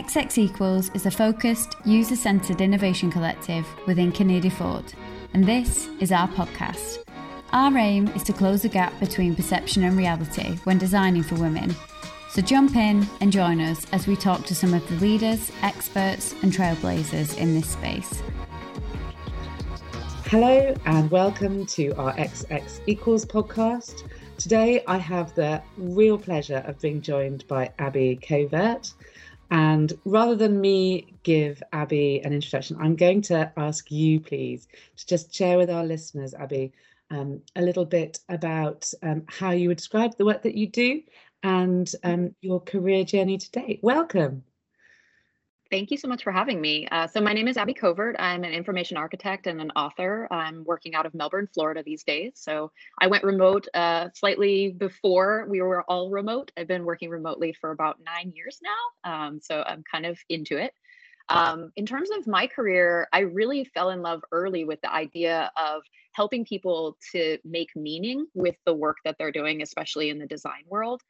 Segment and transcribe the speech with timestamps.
[0.00, 4.94] XX Equals is a focused, user centered innovation collective within Kinneir Dufort,
[5.34, 7.04] and this is our podcast.
[7.52, 11.74] Our aim is to close the gap between perception and reality when designing for women.
[12.30, 16.34] So jump in and join us as we talk to some of the leaders, experts,
[16.42, 18.22] and trailblazers in this space.
[20.24, 24.08] Hello, and welcome to our XX Equals podcast.
[24.38, 28.94] Today, I have the real pleasure of being joined by Abby Covert.
[29.50, 35.06] And rather than me give Abby an introduction, I'm going to ask you, please, to
[35.06, 36.72] just share with our listeners, Abby,
[37.10, 41.02] um, a little bit about um, how you would describe the work that you do
[41.42, 43.80] and um, your career journey to date.
[43.82, 44.44] Welcome.
[45.70, 46.88] Thank you so much for having me.
[46.90, 48.16] Uh, so my name is Abby Covert.
[48.18, 50.26] I'm an information architect and an author.
[50.28, 52.32] I'm working out of Melbourne, Florida these days.
[52.34, 56.50] So I went remote uh, slightly before we were all remote.
[56.56, 59.12] I've been working remotely for about nine years now.
[59.12, 60.72] Um, so I'm kind of into it.
[61.28, 65.52] Um, in terms of my career, I really fell in love early with the idea
[65.56, 65.82] of
[66.14, 70.64] helping people to make meaning with the work that they're doing, especially in the design
[70.66, 71.00] world.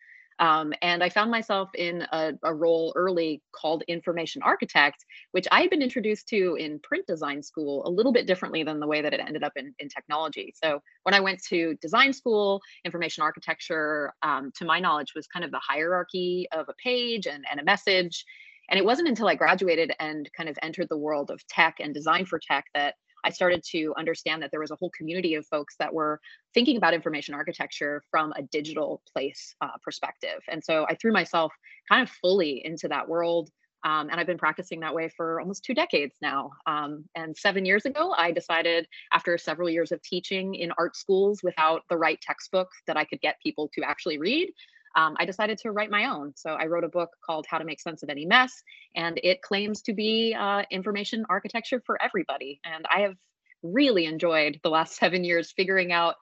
[0.41, 5.61] Um, and I found myself in a, a, role early called information architect, which I
[5.61, 9.03] had been introduced to in print design school a little bit differently than the way
[9.03, 10.55] that it ended up in, in technology.
[10.63, 15.45] So when I went to design school, information architecture, um, to my knowledge, was kind
[15.45, 18.25] of the hierarchy of a page and, and a message.
[18.71, 21.93] And it wasn't until I graduated and kind of entered the world of tech and
[21.93, 25.47] design for tech that I started to understand that there was a whole community of
[25.47, 26.21] folks that were
[26.55, 30.41] thinking about information architecture from a digital place uh, perspective.
[30.49, 31.53] And so I threw myself
[31.89, 33.51] kind of fully into that world.
[33.83, 36.51] Um, and I've been practicing that way for almost two decades now.
[36.67, 41.41] Um, and seven years ago, I decided, after several years of teaching in art schools
[41.43, 44.51] without the right textbook that I could get people to actually read,
[44.97, 46.33] um, I decided to write my own.
[46.37, 48.63] So I wrote a book called How to Make Sense of Any Mess,
[48.95, 52.61] and it claims to be uh, information architecture for everybody.
[52.65, 53.15] And I have
[53.63, 56.17] really enjoyed the last seven years figuring out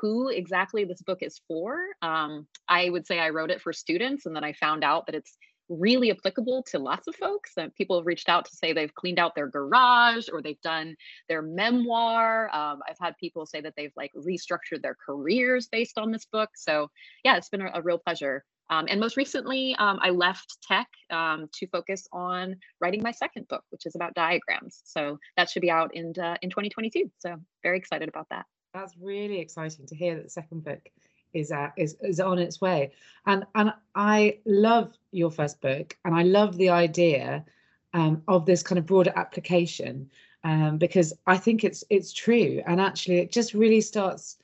[0.00, 1.76] who exactly this book is for.
[2.00, 5.14] Um, I would say I wrote it for students, and then I found out that
[5.14, 5.36] it's
[5.70, 7.52] really applicable to lots of folks.
[7.56, 10.96] And people have reached out to say they've cleaned out their garage or they've done
[11.28, 12.54] their memoir.
[12.54, 16.50] Um, I've had people say that they've like restructured their careers based on this book.
[16.56, 16.90] So
[17.24, 18.44] yeah, it's been a, a real pleasure.
[18.68, 23.48] Um, and most recently, um, I left tech um, to focus on writing my second
[23.48, 24.80] book, which is about diagrams.
[24.84, 27.10] So that should be out in uh, in 2022.
[27.18, 28.46] So very excited about that.
[28.72, 30.78] That's really exciting to hear that the second book
[31.32, 32.92] is uh, is is on its way.
[33.26, 37.44] And and I love your first book, and I love the idea
[37.94, 40.10] um, of this kind of broader application
[40.44, 44.38] um, because I think it's it's true, and actually it just really starts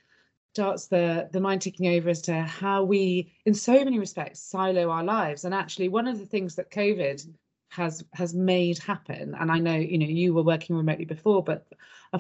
[0.55, 4.91] starts the the mind ticking over as to how we, in so many respects, silo
[4.91, 5.45] our lives.
[5.45, 7.27] And actually, one of the things that COVID
[7.69, 11.67] has has made happen and i know you know you were working remotely before but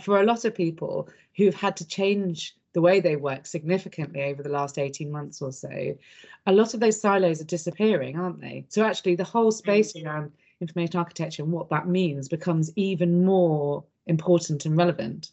[0.01, 4.43] for a lot of people who've had to change the way they work significantly over
[4.43, 5.97] the last 18 months or so,
[6.47, 8.67] a lot of those silos are disappearing, aren't they?
[8.69, 10.05] So actually the whole space mm.
[10.05, 15.31] around information architecture and what that means becomes even more important and relevant.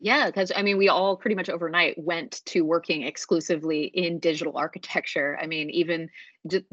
[0.00, 4.56] Yeah, because I mean, we all pretty much overnight went to working exclusively in digital
[4.56, 5.38] architecture.
[5.38, 6.08] I mean, even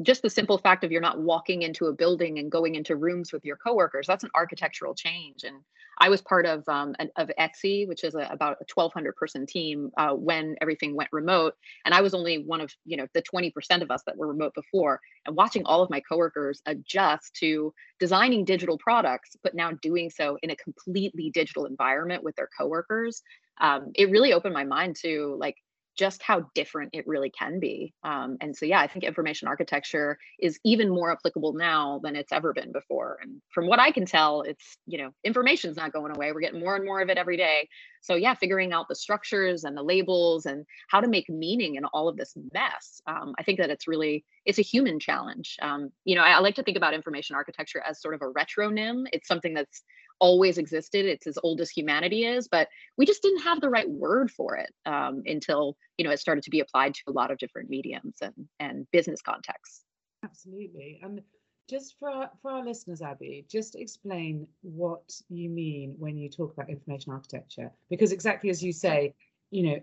[0.02, 3.32] just the simple fact of you're not walking into a building and going into rooms
[3.32, 5.44] with your coworkers, that's an architectural change.
[5.44, 5.56] And
[5.98, 9.46] I was part of um, an, of Etsy, which is a, about a 1,200 person
[9.46, 13.22] team uh, when everything went remote, and I was only one of you know the
[13.22, 15.00] 20% of us that were remote before.
[15.26, 20.38] And watching all of my coworkers adjust to designing digital products, but now doing so
[20.42, 23.22] in a completely digital environment with their coworkers,
[23.60, 25.56] um, it really opened my mind to like
[25.96, 27.92] just how different it really can be.
[28.02, 32.32] Um, and so, yeah, I think information architecture is even more applicable now than it's
[32.32, 33.18] ever been before.
[33.22, 36.32] And from what I can tell, it's, you know, information's not going away.
[36.32, 37.68] We're getting more and more of it every day.
[38.00, 41.84] So, yeah, figuring out the structures and the labels and how to make meaning in
[41.84, 43.00] all of this mess.
[43.06, 45.56] Um, I think that it's really, it's a human challenge.
[45.60, 48.32] Um, you know, I, I like to think about information architecture as sort of a
[48.32, 49.04] retronym.
[49.12, 49.82] It's something that's
[50.22, 51.04] always existed.
[51.04, 54.56] It's as old as humanity is, but we just didn't have the right word for
[54.56, 57.68] it um, until you know it started to be applied to a lot of different
[57.68, 59.84] mediums and and business contexts.
[60.24, 61.20] Absolutely, and
[61.68, 66.52] just for our, for our listeners, Abby, just explain what you mean when you talk
[66.52, 69.14] about information architecture, because exactly as you say,
[69.50, 69.80] you know,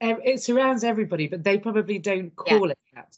[0.00, 2.72] it surrounds everybody, but they probably don't call yeah.
[2.72, 3.16] it that.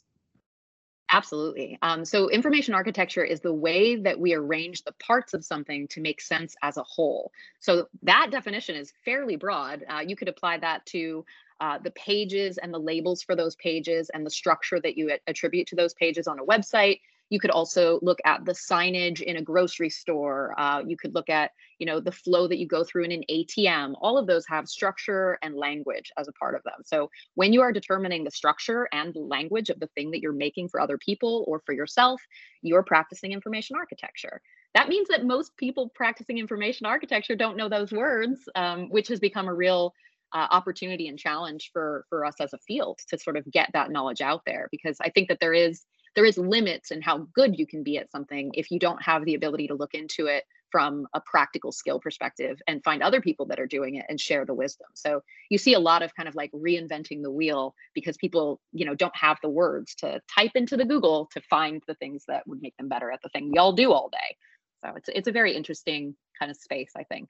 [1.13, 1.77] Absolutely.
[1.81, 5.99] Um, so, information architecture is the way that we arrange the parts of something to
[6.01, 7.31] make sense as a whole.
[7.59, 9.83] So, that definition is fairly broad.
[9.89, 11.25] Uh, you could apply that to
[11.59, 15.67] uh, the pages and the labels for those pages and the structure that you attribute
[15.67, 17.01] to those pages on a website.
[17.31, 20.53] You could also look at the signage in a grocery store.
[20.59, 23.23] Uh, you could look at, you know, the flow that you go through in an
[23.31, 23.93] ATM.
[24.01, 26.81] All of those have structure and language as a part of them.
[26.83, 30.67] So when you are determining the structure and language of the thing that you're making
[30.67, 32.21] for other people or for yourself,
[32.61, 34.41] you're practicing information architecture.
[34.73, 39.21] That means that most people practicing information architecture don't know those words, um, which has
[39.21, 39.93] become a real
[40.33, 43.91] uh, opportunity and challenge for for us as a field to sort of get that
[43.91, 45.83] knowledge out there because i think that there is
[46.15, 49.25] there is limits in how good you can be at something if you don't have
[49.25, 53.45] the ability to look into it from a practical skill perspective and find other people
[53.45, 54.87] that are doing it and share the wisdom.
[54.93, 58.85] So you see a lot of kind of like reinventing the wheel because people you
[58.85, 62.47] know don't have the words to type into the google to find the things that
[62.47, 64.37] would make them better at the thing we all do all day.
[64.83, 67.29] So it's it's a very interesting kind of space i think.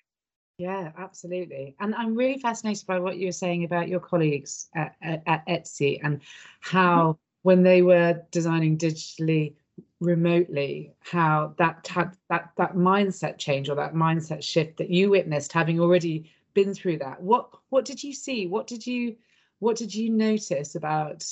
[0.61, 1.75] Yeah, absolutely.
[1.79, 5.47] And I'm really fascinated by what you were saying about your colleagues at, at, at
[5.47, 6.21] Etsy and
[6.59, 7.30] how, mm-hmm.
[7.43, 9.55] When they were designing digitally
[9.99, 11.89] remotely, how that
[12.29, 16.97] that that mindset change or that mindset shift that you witnessed, having already been through
[16.97, 17.21] that.
[17.21, 18.47] What what did you see?
[18.47, 19.15] What did you
[19.59, 21.25] what did you notice about?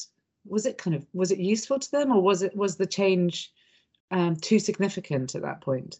[0.46, 3.52] Was it kind of was it useful to them, or was it was the change
[4.12, 6.00] um, too significant at that point?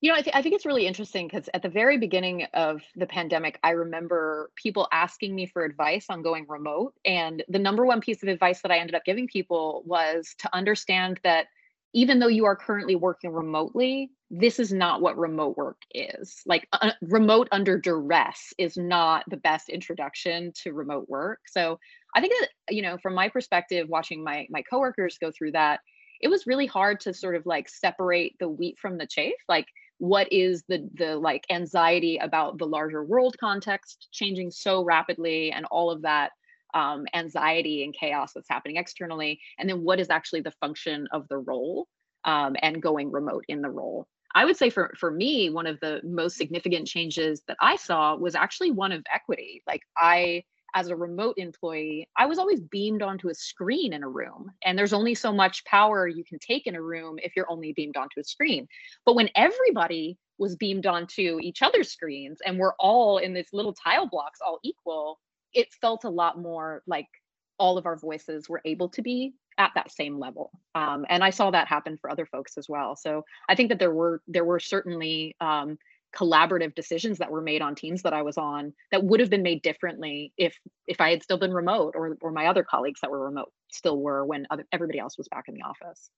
[0.00, 2.82] You know, I, th- I think it's really interesting because at the very beginning of
[2.94, 6.94] the pandemic, I remember people asking me for advice on going remote.
[7.04, 10.54] And the number one piece of advice that I ended up giving people was to
[10.54, 11.46] understand that
[11.94, 16.42] even though you are currently working remotely, this is not what remote work is.
[16.46, 21.40] Like uh, remote under duress is not the best introduction to remote work.
[21.48, 21.80] So
[22.14, 25.80] I think that, you know, from my perspective, watching my my coworkers go through that,
[26.20, 29.32] it was really hard to sort of like separate the wheat from the chaff.
[29.48, 29.66] Like
[29.98, 35.66] what is the the like anxiety about the larger world context changing so rapidly and
[35.66, 36.30] all of that
[36.74, 39.40] um, anxiety and chaos that's happening externally?
[39.58, 41.88] And then what is actually the function of the role
[42.24, 44.06] um, and going remote in the role?
[44.34, 48.14] I would say for for me one of the most significant changes that i saw
[48.14, 49.62] was actually one of equity.
[49.66, 50.44] Like i
[50.74, 54.50] as a remote employee, I was always beamed onto a screen in a room.
[54.64, 57.72] And there's only so much power you can take in a room if you're only
[57.72, 58.68] beamed onto a screen.
[59.04, 63.72] But when everybody was beamed onto each other's screens and we're all in this little
[63.72, 65.18] tile blocks, all equal,
[65.52, 67.08] it felt a lot more like
[67.58, 71.30] all of our voices were able to be at that same level um, and i
[71.30, 74.44] saw that happen for other folks as well so i think that there were there
[74.44, 75.76] were certainly um,
[76.16, 79.42] collaborative decisions that were made on teams that I was on that would have been
[79.42, 83.10] made differently if if I had still been remote or or my other colleagues that
[83.10, 86.10] were remote still were when other, everybody else was back in the office.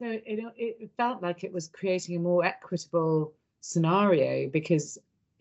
[0.00, 4.98] So it it felt like it was creating a more equitable scenario because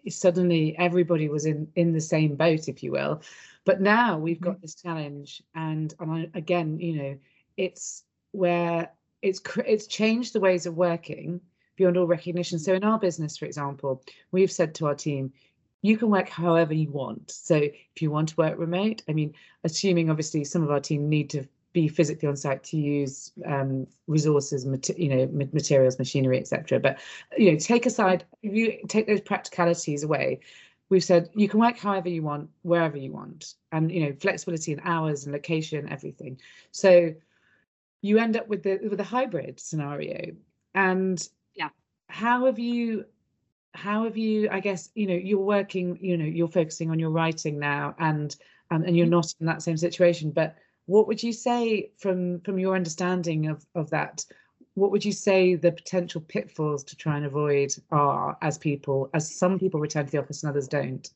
[0.10, 3.22] suddenly everybody was in in the same boat, if you will.
[3.66, 4.62] But now we've got mm-hmm.
[4.62, 7.18] this challenge, and and I, again, you know,
[7.58, 8.92] it's where
[9.22, 11.42] it's it's changed the ways of working
[11.76, 12.60] beyond all recognition.
[12.60, 15.34] So in our business, for example, we've said to our team,
[15.82, 17.30] you can work however you want.
[17.30, 19.34] So if you want to work remote, I mean,
[19.64, 23.88] assuming obviously some of our team need to be physically on site to use um,
[24.08, 24.66] resources,
[24.96, 26.80] you know, materials, machinery, etc.
[26.80, 27.00] But
[27.38, 30.40] you know, take aside you take those practicalities away,
[30.90, 34.72] we've said you can work however you want, wherever you want, and you know, flexibility
[34.72, 36.40] in hours and location, everything.
[36.72, 37.14] So
[38.02, 40.36] you end up with the with a hybrid scenario,
[40.76, 41.28] and
[42.14, 43.06] how have you
[43.74, 47.10] how have you i guess you know you're working you know you're focusing on your
[47.10, 48.36] writing now and
[48.70, 49.16] um, and you're mm-hmm.
[49.16, 50.56] not in that same situation but
[50.86, 54.24] what would you say from from your understanding of of that
[54.76, 59.36] what would you say the potential pitfalls to try and avoid are as people as
[59.36, 61.10] some people return to the office and others don't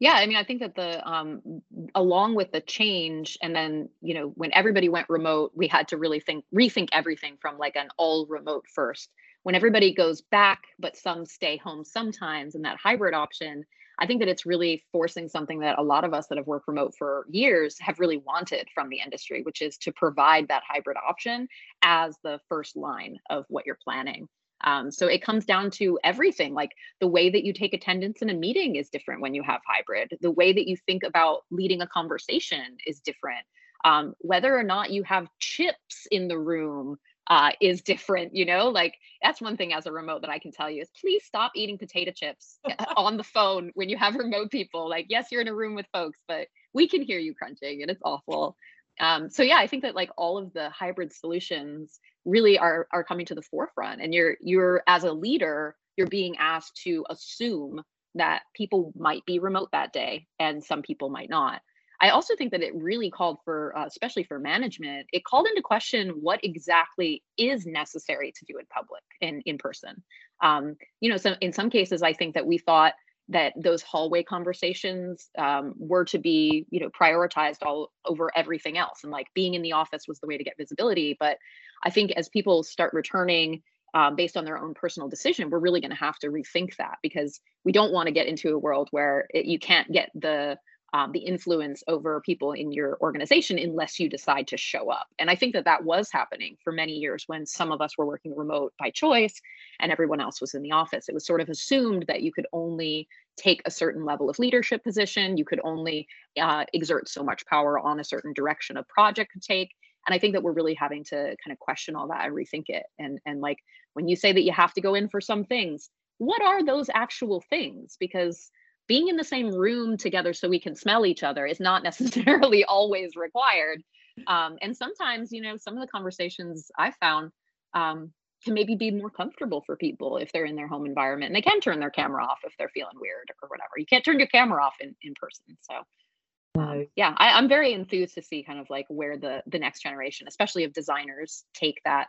[0.00, 1.62] yeah i mean i think that the um
[1.94, 5.96] along with the change and then you know when everybody went remote we had to
[5.96, 9.10] really think rethink everything from like an all remote first
[9.42, 13.64] when everybody goes back, but some stay home sometimes, and that hybrid option,
[13.98, 16.68] I think that it's really forcing something that a lot of us that have worked
[16.68, 20.96] remote for years have really wanted from the industry, which is to provide that hybrid
[20.96, 21.48] option
[21.82, 24.28] as the first line of what you're planning.
[24.62, 26.70] Um, so it comes down to everything like
[27.00, 30.12] the way that you take attendance in a meeting is different when you have hybrid,
[30.20, 33.44] the way that you think about leading a conversation is different.
[33.84, 38.34] Um, whether or not you have chips in the room uh, is different.
[38.34, 40.90] You know, like that's one thing as a remote that I can tell you is
[41.00, 42.58] please stop eating potato chips
[42.96, 44.88] on the phone when you have remote people.
[44.88, 47.90] Like, yes, you're in a room with folks, but we can hear you crunching and
[47.90, 48.56] it's awful.
[49.00, 53.02] Um, so yeah, I think that like all of the hybrid solutions really are are
[53.02, 57.82] coming to the forefront, and you're you're as a leader, you're being asked to assume
[58.14, 61.62] that people might be remote that day and some people might not.
[62.00, 65.62] I also think that it really called for, uh, especially for management, it called into
[65.62, 70.02] question what exactly is necessary to do in public and in person.
[70.42, 72.94] Um, you know, so in some cases, I think that we thought
[73.30, 79.04] that those hallway conversations um, were to be you know prioritized all over everything else
[79.04, 81.38] and like being in the office was the way to get visibility but
[81.84, 83.62] i think as people start returning
[83.94, 86.96] um, based on their own personal decision we're really going to have to rethink that
[87.02, 90.58] because we don't want to get into a world where it, you can't get the
[90.92, 95.06] um, the influence over people in your organization unless you decide to show up.
[95.18, 98.06] And I think that that was happening for many years when some of us were
[98.06, 99.40] working remote by choice
[99.78, 101.08] and everyone else was in the office.
[101.08, 104.82] It was sort of assumed that you could only take a certain level of leadership
[104.82, 106.06] position, you could only
[106.40, 109.70] uh, exert so much power on a certain direction a project could take.
[110.06, 112.64] And I think that we're really having to kind of question all that and rethink
[112.68, 112.84] it.
[112.98, 113.58] And and like
[113.94, 116.90] when you say that you have to go in for some things, what are those
[116.92, 117.96] actual things?
[117.98, 118.50] Because
[118.90, 122.64] being in the same room together so we can smell each other is not necessarily
[122.64, 123.84] always required.
[124.26, 127.30] Um, and sometimes, you know, some of the conversations I've found
[127.72, 128.12] um,
[128.44, 131.48] can maybe be more comfortable for people if they're in their home environment and they
[131.48, 133.74] can turn their camera off if they're feeling weird or whatever.
[133.76, 135.56] You can't turn your camera off in, in person.
[135.60, 139.60] So um, yeah, I, I'm very enthused to see kind of like where the the
[139.60, 142.08] next generation, especially of designers, take that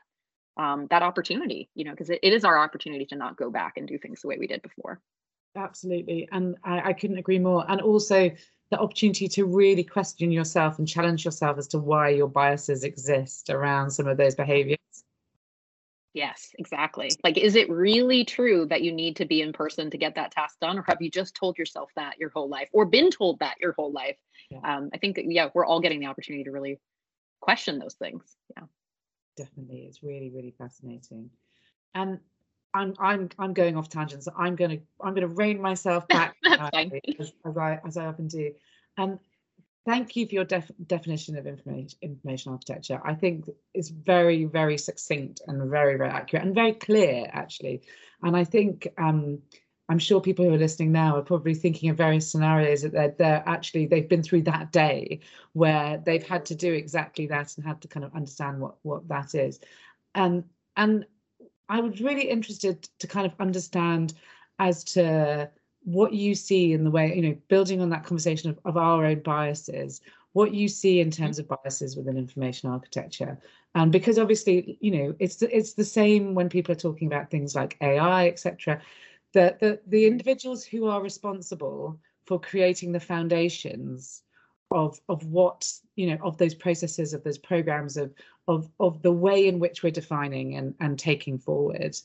[0.57, 3.73] um, that opportunity, you know, because it, it is our opportunity to not go back
[3.77, 4.99] and do things the way we did before.
[5.55, 6.27] Absolutely.
[6.31, 7.65] And I, I couldn't agree more.
[7.69, 8.31] And also
[8.69, 13.49] the opportunity to really question yourself and challenge yourself as to why your biases exist
[13.49, 14.77] around some of those behaviors.
[16.13, 17.09] Yes, exactly.
[17.23, 20.31] Like, is it really true that you need to be in person to get that
[20.31, 23.39] task done, or have you just told yourself that your whole life, or been told
[23.39, 24.17] that your whole life?
[24.49, 24.59] Yeah.
[24.63, 26.79] Um, I think that yeah, we're all getting the opportunity to really
[27.39, 28.23] question those things.
[28.57, 28.63] Yeah,
[29.37, 29.85] definitely.
[29.87, 31.29] It's really, really fascinating.
[31.93, 32.19] And
[32.73, 34.27] I'm I'm I'm going off tangents.
[34.37, 36.69] I'm gonna I'm gonna rein myself back uh,
[37.19, 38.53] as, as, I as I often do.
[38.97, 39.19] And
[39.85, 43.01] thank you for your def- definition of information information architecture.
[43.03, 47.81] I think it's very very succinct and very very accurate and very clear actually.
[48.23, 49.39] And I think um,
[49.89, 53.15] I'm sure people who are listening now are probably thinking of various scenarios that they're,
[53.17, 55.19] they're actually they've been through that day
[55.53, 59.07] where they've had to do exactly that and had to kind of understand what what
[59.09, 59.59] that is.
[60.15, 60.45] And
[60.77, 61.05] and
[61.71, 64.13] I was really interested to kind of understand
[64.59, 65.49] as to
[65.83, 69.05] what you see in the way, you know, building on that conversation of, of our
[69.05, 70.01] own biases,
[70.33, 73.39] what you see in terms of biases within information architecture.
[73.73, 77.31] And because obviously, you know, it's the, it's the same when people are talking about
[77.31, 78.81] things like AI, etc.
[79.33, 84.23] That the the individuals who are responsible for creating the foundations
[84.71, 88.13] of of what you know of those processes of those programs of
[88.47, 91.95] of of the way in which we're defining and and taking forward.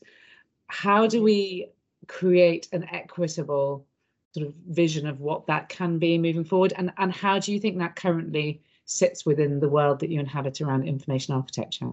[0.69, 1.71] How do we
[2.09, 3.87] create an equitable
[4.35, 6.73] sort of vision of what that can be moving forward?
[6.77, 10.61] And and how do you think that currently sits within the world that you inhabit
[10.61, 11.93] around information architecture?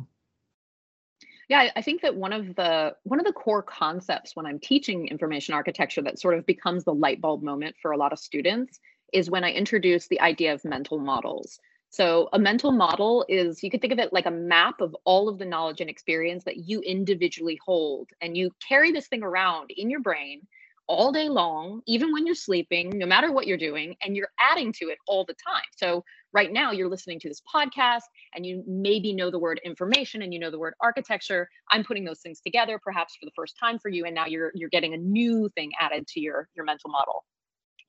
[1.50, 5.08] Yeah i think that one of the one of the core concepts when i'm teaching
[5.08, 8.80] information architecture that sort of becomes the light bulb moment for a lot of students
[9.13, 11.60] is when I introduced the idea of mental models.
[11.89, 15.29] So, a mental model is you could think of it like a map of all
[15.29, 18.10] of the knowledge and experience that you individually hold.
[18.20, 20.41] And you carry this thing around in your brain
[20.88, 24.74] all day long, even when you're sleeping, no matter what you're doing, and you're adding
[24.74, 25.63] to it all the time.
[25.77, 26.03] So,
[26.34, 28.01] right now, you're listening to this podcast
[28.34, 31.48] and you maybe know the word information and you know the word architecture.
[31.70, 34.05] I'm putting those things together perhaps for the first time for you.
[34.05, 37.24] And now you're, you're getting a new thing added to your, your mental model.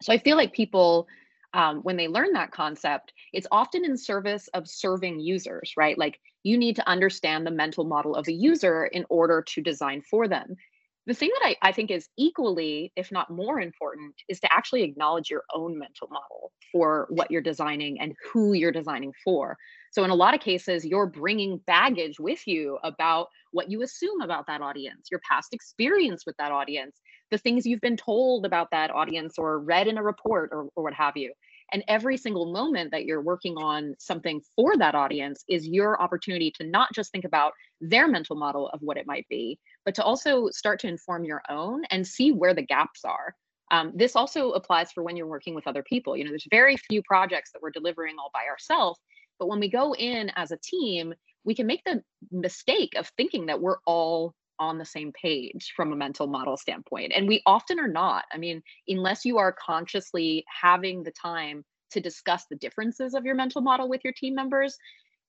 [0.02, 1.06] So I feel like people,
[1.52, 5.96] um, when they learn that concept, it's often in service of serving users, right?
[5.96, 10.02] Like you need to understand the mental model of a user in order to design
[10.02, 10.56] for them.
[11.06, 14.82] The thing that I, I think is equally, if not more important, is to actually
[14.84, 19.58] acknowledge your own mental model for what you're designing and who you're designing for.
[19.92, 24.22] So, in a lot of cases, you're bringing baggage with you about what you assume
[24.22, 26.98] about that audience, your past experience with that audience,
[27.34, 30.84] the things you've been told about that audience or read in a report or, or
[30.84, 31.32] what have you.
[31.72, 36.52] And every single moment that you're working on something for that audience is your opportunity
[36.52, 40.04] to not just think about their mental model of what it might be, but to
[40.04, 43.34] also start to inform your own and see where the gaps are.
[43.72, 46.16] Um, this also applies for when you're working with other people.
[46.16, 49.00] You know, there's very few projects that we're delivering all by ourselves,
[49.40, 51.12] but when we go in as a team,
[51.42, 52.00] we can make the
[52.30, 57.12] mistake of thinking that we're all on the same page from a mental model standpoint.
[57.14, 58.24] And we often are not.
[58.32, 63.34] I mean, unless you are consciously having the time to discuss the differences of your
[63.34, 64.76] mental model with your team members,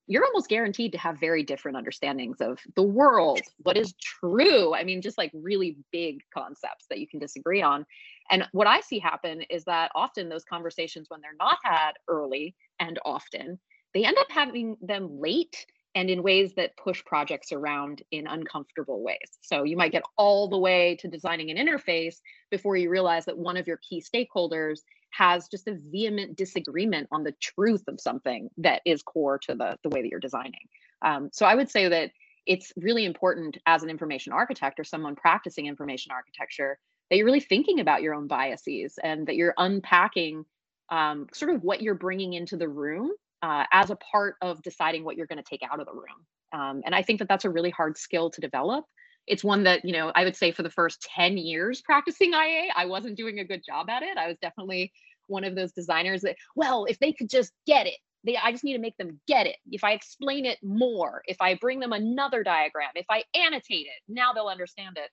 [0.08, 4.74] you're almost guaranteed to have very different understandings of the world, what is true.
[4.74, 7.86] I mean, just like really big concepts that you can disagree on.
[8.30, 12.56] And what I see happen is that often those conversations, when they're not had early,
[12.80, 13.60] and often,
[13.94, 15.66] they end up having them late
[15.96, 19.40] and in ways that push projects around in uncomfortable ways.
[19.42, 22.18] So you might get all the way to designing an interface
[22.52, 27.24] before you realize that one of your key stakeholders has just a vehement disagreement on
[27.24, 30.68] the truth of something that is core to the, the way that you're designing.
[31.02, 32.12] Um, so I would say that
[32.46, 36.78] it's really important as an information architect or someone practicing information architecture
[37.10, 40.44] that you're really thinking about your own biases and that you're unpacking
[40.90, 43.12] um, sort of what you're bringing into the room
[43.42, 46.26] uh, as a part of deciding what you're going to take out of the room.
[46.54, 48.86] Um, and I think that that's a really hard skill to develop.
[49.28, 52.70] It's one that, you know, I would say for the first 10 years practicing IA,
[52.76, 54.18] I wasn't doing a good job at it.
[54.18, 54.92] I was definitely
[55.28, 58.64] one of those designers that, well, if they could just get it, they, I just
[58.64, 59.58] need to make them get it.
[59.72, 64.02] If I explain it more, if I bring them another diagram, if I annotate it,
[64.08, 65.10] now they'll understand it.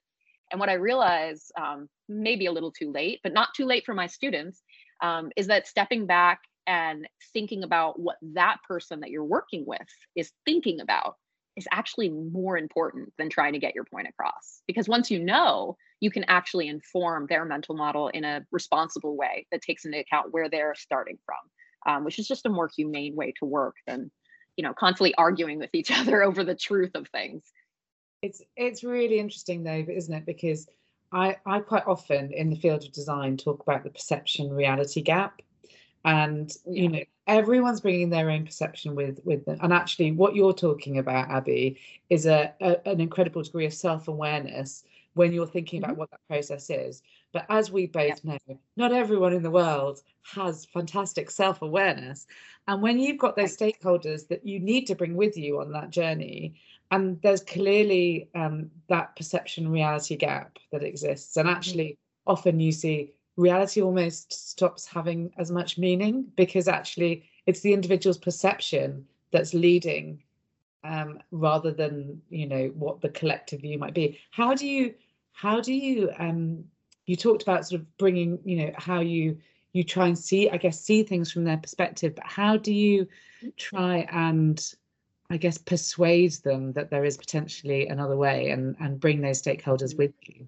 [0.51, 3.93] And what I realize, um, maybe a little too late, but not too late for
[3.93, 4.61] my students,
[5.01, 9.87] um, is that stepping back and thinking about what that person that you're working with
[10.15, 11.15] is thinking about
[11.55, 14.61] is actually more important than trying to get your point across.
[14.67, 19.45] Because once you know, you can actually inform their mental model in a responsible way
[19.51, 23.15] that takes into account where they're starting from, um, which is just a more humane
[23.15, 24.11] way to work than,
[24.57, 27.43] you know, constantly arguing with each other over the truth of things.
[28.21, 30.25] It's it's really interesting though, isn't it?
[30.25, 30.67] Because
[31.11, 35.41] I I quite often in the field of design talk about the perception reality gap
[36.05, 40.53] and you know everyone's bringing their own perception with with them and actually what you're
[40.53, 41.79] talking about abby
[42.09, 44.83] is a, a an incredible degree of self-awareness
[45.13, 45.91] when you're thinking mm-hmm.
[45.91, 48.37] about what that process is but as we both yeah.
[48.47, 52.27] know not everyone in the world has fantastic self-awareness
[52.67, 55.89] and when you've got those stakeholders that you need to bring with you on that
[55.89, 56.53] journey
[56.91, 61.55] and there's clearly um, that perception reality gap that exists and mm-hmm.
[61.55, 62.31] actually mm-hmm.
[62.31, 68.17] often you see reality almost stops having as much meaning because actually it's the individual's
[68.17, 70.21] perception that's leading
[70.83, 74.19] um, rather than you know what the collective view might be.
[74.31, 74.93] How do you
[75.31, 76.63] how do you um
[77.05, 79.37] you talked about sort of bringing you know how you
[79.73, 83.07] you try and see i guess see things from their perspective but how do you
[83.57, 84.75] try and
[85.31, 89.97] i guess persuade them that there is potentially another way and and bring those stakeholders
[89.97, 90.47] with you?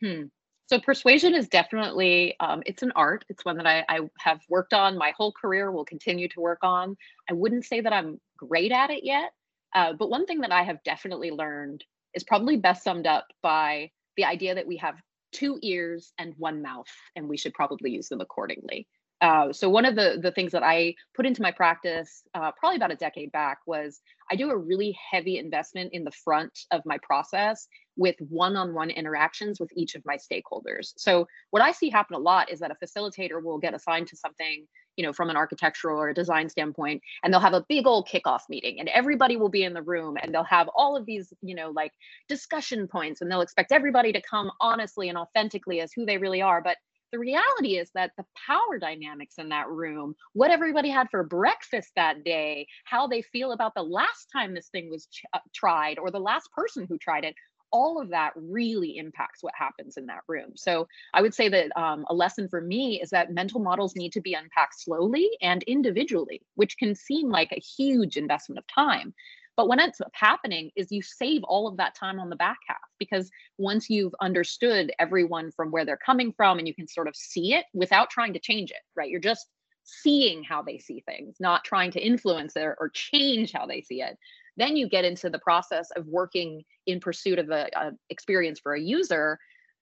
[0.00, 0.26] Hmm
[0.66, 3.24] so persuasion is definitely um, it's an art.
[3.28, 6.58] It's one that I, I, have worked on my whole career will continue to work
[6.62, 6.96] on.
[7.30, 9.32] I wouldn't say that i'm great at it yet
[9.74, 11.82] uh, but one thing that i have definitely learned
[12.14, 14.96] is probably best summed up by the idea that we have
[15.32, 18.88] two ears and one mouth and we should probably use them accordingly.
[19.20, 22.76] Uh, so one of the the things that I put into my practice uh, probably
[22.76, 24.00] about a decade back was
[24.30, 29.58] I do a really heavy investment in the front of my process with one-on-one interactions
[29.58, 30.92] with each of my stakeholders.
[30.96, 34.16] So what I see happen a lot is that a facilitator will get assigned to
[34.16, 37.86] something, you know, from an architectural or a design standpoint, and they'll have a big
[37.86, 41.06] old kickoff meeting, and everybody will be in the room, and they'll have all of
[41.06, 41.92] these, you know, like
[42.28, 46.42] discussion points, and they'll expect everybody to come honestly and authentically as who they really
[46.42, 46.76] are, but
[47.12, 51.90] the reality is that the power dynamics in that room, what everybody had for breakfast
[51.94, 56.10] that day, how they feel about the last time this thing was ch- tried or
[56.10, 57.34] the last person who tried it,
[57.72, 60.52] all of that really impacts what happens in that room.
[60.54, 64.12] So I would say that um, a lesson for me is that mental models need
[64.12, 69.14] to be unpacked slowly and individually, which can seem like a huge investment of time.
[69.56, 72.58] But what ends up happening is you save all of that time on the back
[72.68, 77.08] half because once you've understood everyone from where they're coming from and you can sort
[77.08, 79.08] of see it without trying to change it, right?
[79.08, 79.46] You're just
[79.84, 83.80] seeing how they see things, not trying to influence it or, or change how they
[83.80, 84.18] see it.
[84.56, 88.74] Then you get into the process of working in pursuit of a, a experience for
[88.74, 89.38] a user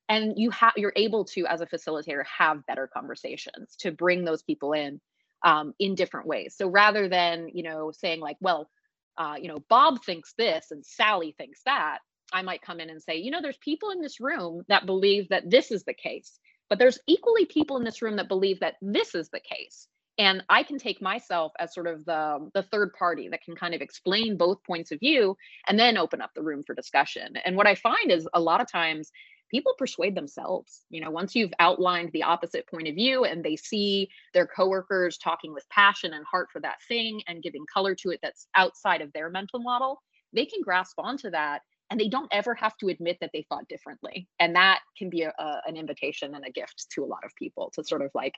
[0.08, 4.42] and you have you're able to as a facilitator have better conversations to bring those
[4.42, 5.00] people in
[5.44, 8.68] um, in different ways so rather than you know saying like well
[9.16, 11.98] uh, you know, Bob thinks this and Sally thinks that,
[12.32, 15.28] I might come in and say, you know, there's people in this room that believe
[15.28, 18.74] that this is the case, but there's equally people in this room that believe that
[18.82, 19.86] this is the case.
[20.18, 23.74] And I can take myself as sort of the, the third party that can kind
[23.74, 25.36] of explain both points of view
[25.68, 27.36] and then open up the room for discussion.
[27.44, 29.10] And what I find is a lot of times
[29.50, 30.84] people persuade themselves.
[30.88, 35.18] You know, once you've outlined the opposite point of view and they see their coworkers
[35.18, 39.00] talking with passion and heart for that thing and giving color to it that's outside
[39.00, 40.00] of their mental model,
[40.32, 43.68] they can grasp onto that and they don't ever have to admit that they thought
[43.68, 44.26] differently.
[44.40, 47.30] And that can be a, a, an invitation and a gift to a lot of
[47.36, 48.34] people to sort of like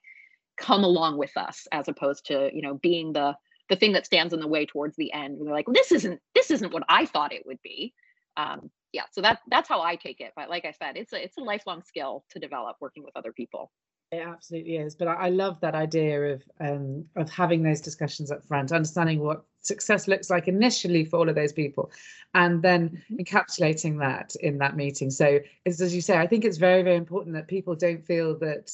[0.57, 3.37] come along with us as opposed to, you know, being the
[3.69, 5.38] the thing that stands in the way towards the end.
[5.38, 7.95] And they're like, this isn't this isn't what I thought it would be.
[8.37, 11.23] Um, yeah so that that's how i take it but like i said it's a
[11.23, 13.71] it's a lifelong skill to develop working with other people
[14.12, 14.95] It absolutely is.
[14.95, 19.19] But I, I love that idea of um, of having those discussions up front, understanding
[19.21, 21.90] what success looks like initially for all of those people,
[22.33, 23.16] and then mm-hmm.
[23.21, 25.11] encapsulating that in that meeting.
[25.11, 25.27] So,
[25.66, 28.64] as you say, I think it's very, very important that people don't feel that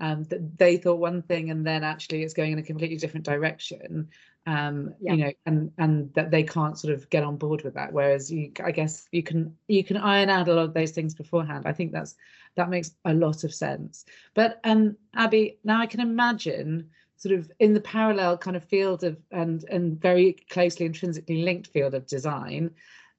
[0.00, 3.24] um, that they thought one thing and then actually it's going in a completely different
[3.24, 4.08] direction
[4.46, 5.12] um, yeah.
[5.12, 7.92] you know and and that they can't sort of get on board with that.
[7.92, 11.14] Whereas you i guess you can you can iron out a lot of those things
[11.14, 11.64] beforehand.
[11.66, 12.14] I think that's
[12.54, 14.04] that makes a lot of sense.
[14.34, 19.02] But um abby now i can imagine sort of in the parallel kind of field
[19.02, 22.70] of and and very closely intrinsically linked field of design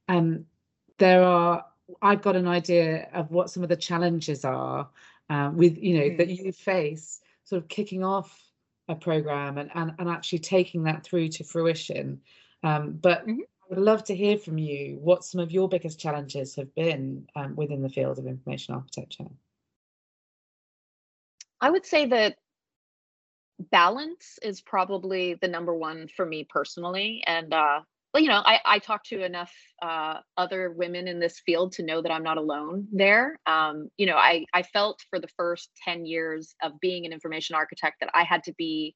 [0.07, 0.45] um
[0.97, 1.65] there are
[2.01, 4.87] i've got an idea of what some of the challenges are
[5.29, 6.17] uh, with you know mm.
[6.17, 8.43] that you face sort of kicking off
[8.87, 12.21] a program and and, and actually taking that through to fruition
[12.63, 13.39] um, but mm-hmm.
[13.39, 17.27] I would love to hear from you what some of your biggest challenges have been
[17.35, 19.27] um, within the field of information architecture.
[21.59, 22.37] I would say that
[23.59, 27.23] balance is probably the number one for me personally.
[27.25, 27.81] And uh,
[28.17, 29.51] you know, I, I talk to enough
[29.81, 33.39] uh, other women in this field to know that I'm not alone there.
[33.45, 37.55] Um, you know, I, I felt for the first 10 years of being an information
[37.55, 38.95] architect that I had to be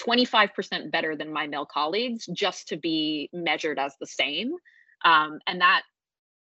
[0.00, 4.52] 25% better than my male colleagues just to be measured as the same.
[5.04, 5.82] Um, and that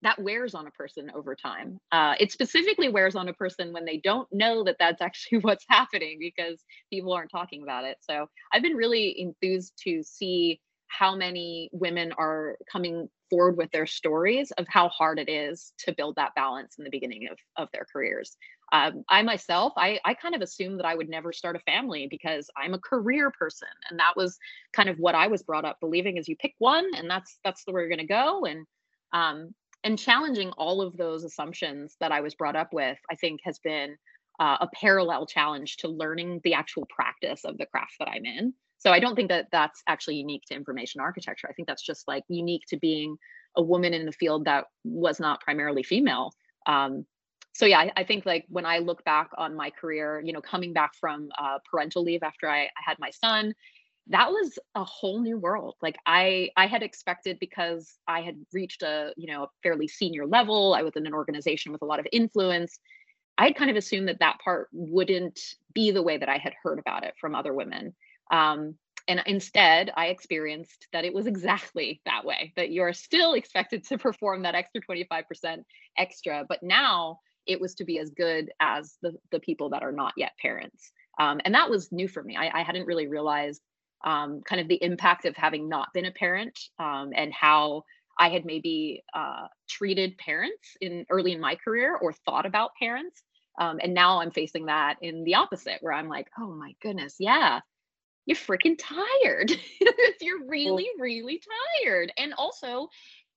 [0.01, 1.77] that wears on a person over time.
[1.91, 5.65] Uh, it specifically wears on a person when they don't know that that's actually what's
[5.67, 7.97] happening because people aren't talking about it.
[8.01, 13.85] So I've been really enthused to see how many women are coming forward with their
[13.85, 17.69] stories of how hard it is to build that balance in the beginning of, of
[17.71, 18.35] their careers.
[18.71, 22.07] Um, I myself, I, I kind of assumed that I would never start a family
[22.09, 24.37] because I'm a career person, and that was
[24.73, 27.63] kind of what I was brought up believing: is you pick one, and that's that's
[27.63, 28.45] the way you're going to go.
[28.45, 28.65] And
[29.13, 33.39] um, and challenging all of those assumptions that I was brought up with, I think,
[33.43, 33.95] has been
[34.39, 38.53] uh, a parallel challenge to learning the actual practice of the craft that I'm in.
[38.79, 41.47] So I don't think that that's actually unique to information architecture.
[41.49, 43.17] I think that's just like unique to being
[43.55, 46.31] a woman in the field that was not primarily female.
[46.65, 47.05] Um,
[47.53, 50.39] so yeah, I, I, think like when I look back on my career, you know,
[50.39, 53.53] coming back from uh, parental leave after I, I had my son,
[54.07, 55.75] that was a whole new world.
[55.81, 60.25] Like I, I had expected because I had reached a, you know, a fairly senior
[60.25, 60.73] level.
[60.73, 62.79] I was in an organization with a lot of influence.
[63.37, 65.39] I had kind of assumed that that part wouldn't
[65.73, 67.93] be the way that I had heard about it from other women.
[68.31, 68.75] Um,
[69.07, 73.97] and instead, I experienced that it was exactly that way, that you're still expected to
[73.97, 75.63] perform that extra 25%
[75.97, 76.45] extra.
[76.47, 80.13] But now it was to be as good as the, the people that are not
[80.15, 80.91] yet parents.
[81.19, 82.37] Um, and that was new for me.
[82.37, 83.61] I, I hadn't really realized
[84.05, 87.83] um, kind of the impact of having not been a parent um, and how
[88.17, 93.23] I had maybe uh, treated parents in early in my career or thought about parents.
[93.59, 97.15] Um, and now I'm facing that in the opposite, where I'm like, oh my goodness,
[97.19, 97.59] yeah,
[98.25, 99.51] you're freaking tired.
[100.21, 101.41] you're really, really
[101.83, 102.11] tired.
[102.17, 102.89] And also,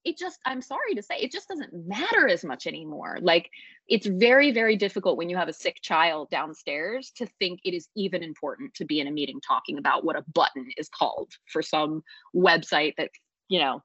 [0.04, 3.18] it just, I'm sorry to say, it just doesn't matter as much anymore.
[3.20, 3.50] Like,
[3.88, 7.88] it's very, very difficult when you have a sick child downstairs to think it is
[7.96, 11.62] even important to be in a meeting talking about what a button is called for
[11.62, 12.02] some
[12.34, 13.10] website that,
[13.48, 13.82] you know,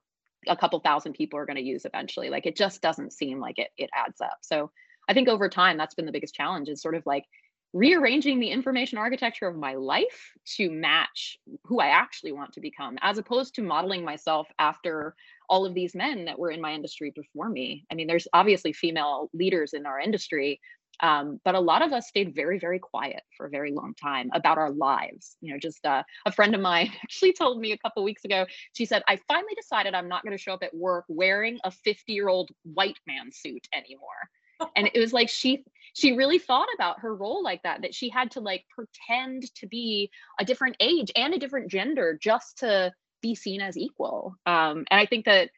[0.48, 2.30] a couple thousand people are going to use eventually.
[2.30, 4.38] Like, it just doesn't seem like it, it adds up.
[4.42, 4.70] So,
[5.08, 7.24] I think over time, that's been the biggest challenge is sort of like
[7.72, 12.96] rearranging the information architecture of my life to match who I actually want to become,
[13.02, 15.14] as opposed to modeling myself after
[15.48, 17.84] all of these men that were in my industry before me.
[17.90, 20.60] I mean, there's obviously female leaders in our industry,
[21.00, 24.30] um, but a lot of us stayed very, very quiet for a very long time
[24.34, 25.36] about our lives.
[25.40, 28.46] You know, just uh, a friend of mine actually told me a couple weeks ago.
[28.72, 31.70] She said, "I finally decided I'm not going to show up at work wearing a
[31.70, 34.30] 50 year old white man suit anymore."
[34.76, 38.08] And it was like she she really thought about her role like that that she
[38.08, 42.92] had to like pretend to be a different age and a different gender just to
[43.20, 44.36] be seen as equal.
[44.46, 45.50] Um, and i think that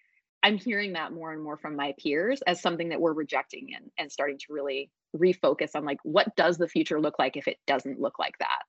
[0.43, 3.91] i'm hearing that more and more from my peers as something that we're rejecting and,
[3.99, 7.59] and starting to really refocus on like what does the future look like if it
[7.67, 8.63] doesn't look like that?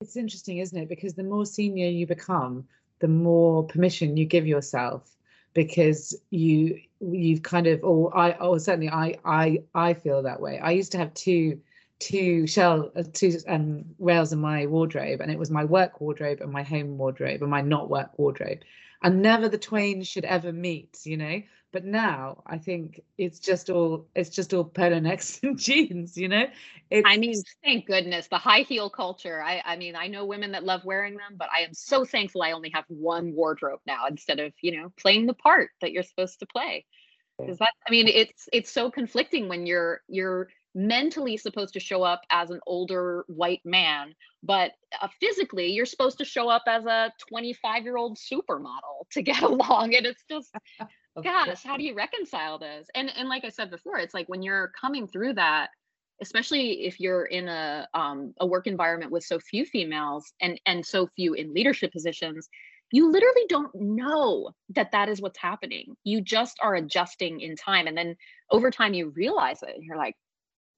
[0.00, 0.88] It's interesting isn't it?
[0.88, 2.66] Because the more senior you become
[3.00, 5.14] the more permission you give yourself
[5.54, 10.58] because you you've kind of or I or certainly I I I feel that way.
[10.58, 11.60] I used to have two
[12.00, 16.40] two shell uh, two um rails in my wardrobe and it was my work wardrobe
[16.40, 18.58] and my home wardrobe and my not work wardrobe
[19.02, 21.40] and never the twain should ever meet you know
[21.74, 26.28] but now i think it's just all it's just all polo necks and jeans you
[26.28, 26.46] know?
[26.88, 27.34] It's, i mean
[27.64, 29.42] thank goodness the high heel culture.
[29.42, 32.44] I i mean i know women that love wearing them but i am so thankful
[32.44, 36.04] i only have one wardrobe now instead of you know playing the part that you're
[36.04, 36.86] supposed to play.
[37.38, 42.02] Because that i mean it's it's so conflicting when you're you're mentally supposed to show
[42.02, 46.84] up as an older white man, but uh, physically you're supposed to show up as
[46.84, 49.94] a 25 year old supermodel to get along.
[49.94, 50.52] And it's just,
[51.22, 52.88] gosh, how do you reconcile this?
[52.94, 55.70] And and like I said before, it's like when you're coming through that,
[56.20, 60.84] especially if you're in a um, a work environment with so few females and and
[60.84, 62.48] so few in leadership positions,
[62.90, 65.96] you literally don't know that that is what's happening.
[66.04, 68.16] You just are adjusting in time, and then
[68.50, 70.16] over time you realize it, and you're like,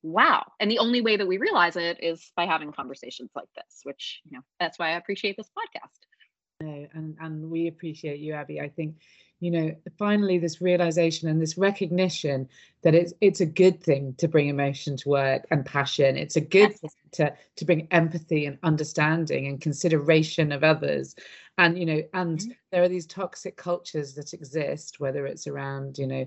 [0.02, 3.80] wow and the only way that we realize it is by having conversations like this
[3.82, 8.32] which you know that's why i appreciate this podcast no, and and we appreciate you
[8.32, 8.94] abby i think
[9.40, 12.48] you know finally this realization and this recognition
[12.82, 16.40] that it's it's a good thing to bring emotion to work and passion it's a
[16.40, 16.80] good yes.
[16.80, 21.14] thing to to bring empathy and understanding and consideration of others
[21.58, 22.50] and you know and mm-hmm.
[22.70, 26.26] there are these toxic cultures that exist whether it's around you know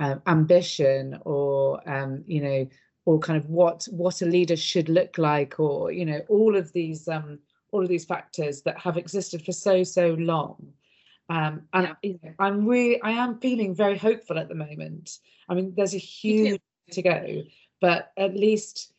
[0.00, 2.68] um, ambition or um, you know
[3.04, 6.72] or kind of what what a leader should look like or you know all of
[6.72, 7.38] these um
[7.72, 10.72] all of these factors that have existed for so so long
[11.30, 12.12] um and yeah.
[12.38, 15.18] i'm really i am feeling very hopeful at the moment.
[15.48, 17.42] I mean there's a huge to go
[17.80, 18.92] but at least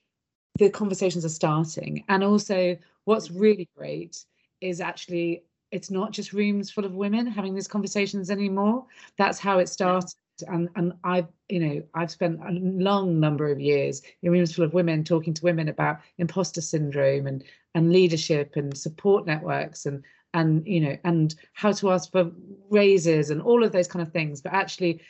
[0.58, 2.04] the conversations are starting.
[2.10, 3.40] And also what's mm-hmm.
[3.40, 4.24] really great
[4.60, 8.86] is actually it's not just rooms full of women having these conversations anymore.
[9.18, 10.12] That's how it started.
[10.48, 14.66] And and I've you know I've spent a long number of years in rooms full
[14.66, 17.44] of women talking to women about imposter syndrome and
[17.76, 22.32] and leadership and support networks and and you know and how to ask for
[22.70, 24.42] raises and all of those kind of things.
[24.42, 25.02] But actually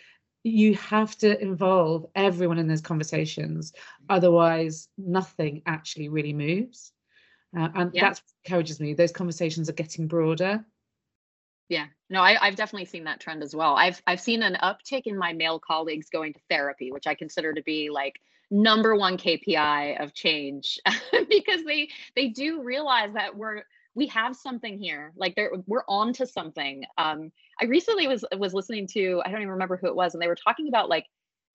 [0.44, 3.74] you have to involve everyone in those conversations.
[4.10, 6.92] Otherwise nothing actually really moves.
[7.58, 8.10] Uh, and yeah.
[8.10, 8.94] that encourages me.
[8.94, 10.66] Those conversations are getting broader.
[11.70, 13.76] Yeah, no, I, have definitely seen that trend as well.
[13.76, 17.54] I've I've seen an uptick in my male colleagues going to therapy, which I consider
[17.54, 20.80] to be like number one KPI of change
[21.30, 23.64] because they they do realize that we're
[23.96, 28.54] we have something here like they're we're on to something um i recently was was
[28.54, 31.06] listening to i don't even remember who it was and they were talking about like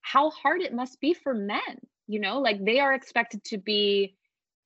[0.03, 1.61] how hard it must be for men
[2.07, 4.15] you know like they are expected to be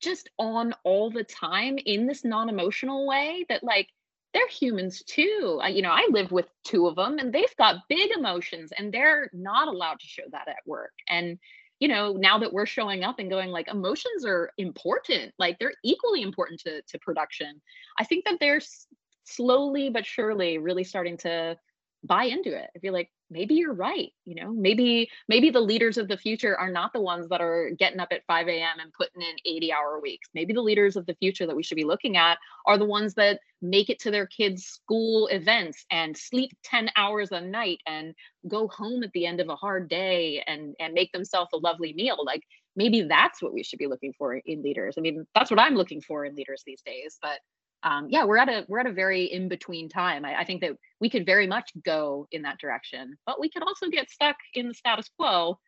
[0.00, 3.88] just on all the time in this non-emotional way that like
[4.32, 5.58] they're humans too.
[5.62, 8.92] I, you know, I live with two of them and they've got big emotions and
[8.92, 10.92] they're not allowed to show that at work.
[11.08, 11.38] And,
[11.80, 15.74] you know, now that we're showing up and going like emotions are important, like they're
[15.82, 17.60] equally important to, to production.
[17.98, 18.60] I think that they're
[19.24, 21.56] slowly but surely really starting to
[22.04, 22.70] buy into it.
[22.74, 24.52] I feel like maybe you're right you know?
[24.52, 28.08] Maybe maybe the leaders of the future are not the ones that are getting up
[28.12, 30.28] at 5 a.m and putting in 80 hour weeks.
[30.34, 33.14] Maybe the leaders of the future that we should be looking at are the ones
[33.14, 38.14] that make it to their kids school events and sleep 10 hours a night and
[38.48, 41.92] go home at the end of a hard day and and make themselves a lovely
[41.92, 42.18] meal.
[42.24, 42.42] Like
[42.76, 44.94] maybe that's what we should be looking for in leaders.
[44.96, 47.38] I mean that's what i'm looking for in leaders these days but
[47.82, 50.24] um, yeah, we're at a we're at a very in between time.
[50.24, 53.62] I, I, think that we could very much go in that direction, but we could
[53.62, 55.58] also get stuck in the status quo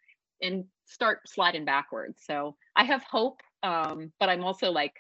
[0.42, 2.22] and start sliding backwards.
[2.24, 4.92] So I have hope, um, but I'm also like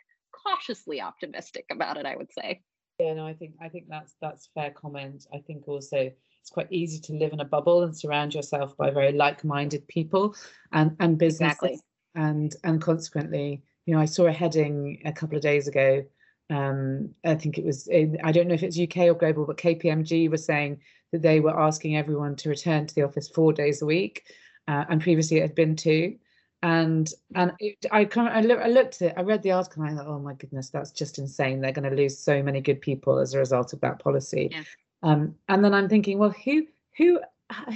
[0.44, 2.06] cautiously optimistic about it.
[2.06, 2.62] I would say.
[2.98, 5.26] Yeah, no, I think I think that's that's fair comment.
[5.34, 8.90] I think also it's quite easy to live in a bubble and surround yourself by
[8.90, 10.34] very like-minded people
[10.72, 11.80] and and businesses, exactly.
[12.14, 16.04] and and consequently, you know, I saw a heading a couple of days ago
[16.50, 19.56] um, I think it was in, I don't know if it's UK or global, but
[19.56, 20.80] KPMG was saying
[21.12, 24.24] that they were asking everyone to return to the office four days a week,
[24.68, 26.16] uh, and previously it had been two.
[26.64, 29.52] And and it, I kind of I, look, I looked at it, I read the
[29.52, 31.60] article, and I thought, oh my goodness, that's just insane.
[31.60, 34.48] They're going to lose so many good people as a result of that policy.
[34.52, 34.62] Yeah.
[35.02, 37.20] Um, and then I'm thinking, well, who who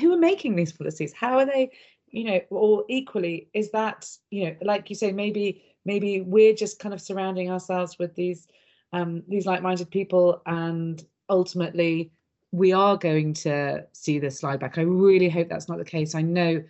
[0.01, 1.13] who are making these policies?
[1.13, 1.71] How are they?
[2.09, 6.79] You know, or equally, is that you know, like you say, maybe maybe we're just
[6.79, 8.49] kind of surrounding ourselves with these
[8.93, 12.13] um, these like-minded people, and ultimately
[12.53, 14.79] we are going to see this slide back.
[14.79, 16.15] I really hope that's not the case.
[16.15, 16.63] I know,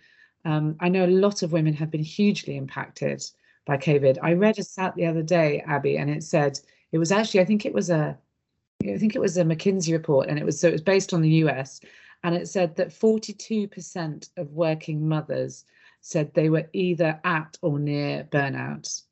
[0.43, 3.23] um, I know a lot of women have been hugely impacted
[3.65, 4.17] by COVID.
[4.21, 6.59] I read a stat the other day, Abby, and it said
[6.91, 8.17] it was actually, I think it was a,
[8.83, 11.21] I think it was a McKinsey report, and it was so it was based on
[11.21, 11.79] the US,
[12.23, 15.65] and it said that 42% of working mothers
[16.01, 19.03] said they were either at or near burnout.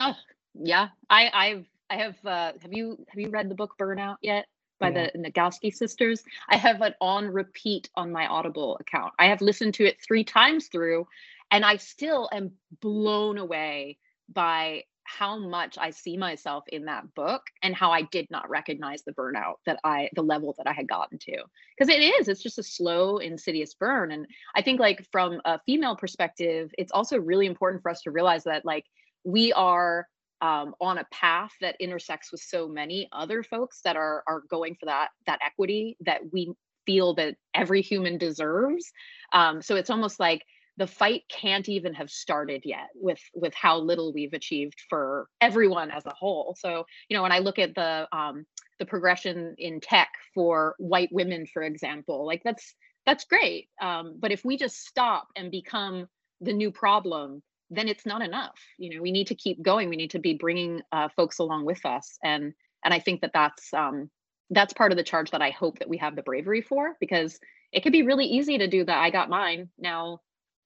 [0.00, 0.16] Oh,
[0.54, 0.88] yeah.
[1.08, 4.46] I I've I have uh have you have you read the book Burnout yet?
[4.80, 5.10] by yeah.
[5.12, 6.24] the Nagoski sisters.
[6.48, 9.12] I have it on repeat on my Audible account.
[9.18, 11.06] I have listened to it three times through,
[11.50, 13.98] and I still am blown away
[14.32, 19.02] by how much I see myself in that book and how I did not recognize
[19.02, 21.36] the burnout that I, the level that I had gotten to.
[21.76, 24.12] Because it is, it's just a slow, insidious burn.
[24.12, 28.12] And I think, like, from a female perspective, it's also really important for us to
[28.12, 28.84] realize that, like,
[29.24, 30.06] we are
[30.42, 34.76] um, on a path that intersects with so many other folks that are are going
[34.78, 36.52] for that that equity that we
[36.86, 38.90] feel that every human deserves.
[39.32, 40.42] Um, so it's almost like
[40.76, 45.90] the fight can't even have started yet with with how little we've achieved for everyone
[45.90, 48.46] as a whole so you know when i look at the um
[48.78, 54.32] the progression in tech for white women for example like that's that's great um but
[54.32, 56.06] if we just stop and become
[56.40, 58.58] the new problem then it's not enough.
[58.78, 59.88] You know we need to keep going.
[59.88, 62.18] We need to be bringing uh, folks along with us.
[62.22, 62.54] And
[62.84, 64.10] and i think that that's um
[64.50, 67.38] that's part of the charge that i hope that we have the bravery for because
[67.72, 69.68] it could be really easy to do the i got mine.
[69.78, 70.20] Now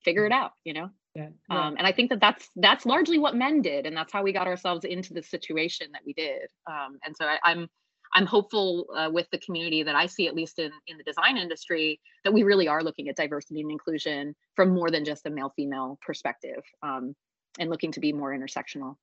[0.05, 0.91] figure it out you know?
[1.15, 1.67] Yeah, yeah.
[1.67, 4.33] Um, and i think that that's that's largely what men did and that's how we
[4.33, 6.49] got ourselves into the situation that we did.
[6.67, 7.69] Um, and so I, I'm,
[8.15, 11.37] I'm hopeful uh, with the community that i see at least in in the design
[11.37, 15.31] industry that we really are looking at diversity and inclusion from more than just a
[15.31, 17.15] male female perspective um,
[17.59, 18.97] and looking to be more intersectional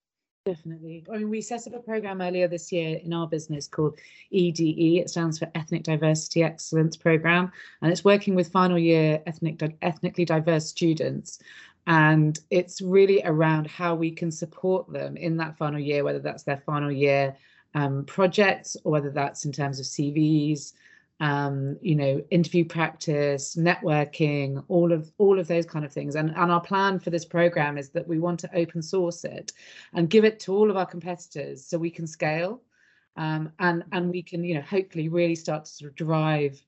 [0.43, 1.05] Definitely.
[1.13, 3.99] I mean, we set up a program earlier this year in our business called
[4.31, 5.01] EDE.
[5.01, 7.51] It stands for Ethnic Diversity Excellence Program,
[7.83, 11.37] and it's working with final year ethnic ethnically diverse students.
[11.85, 16.41] And it's really around how we can support them in that final year, whether that's
[16.41, 17.37] their final year
[17.73, 20.73] um, projects or whether that's in terms of CVs,
[21.19, 26.15] um, you know, interview practice, networking, all of all of those kind of things.
[26.15, 29.53] And, and our plan for this program is that we want to open source it
[29.93, 32.61] and give it to all of our competitors so we can scale
[33.17, 36.61] um, and and we can, you know, hopefully really start to sort of drive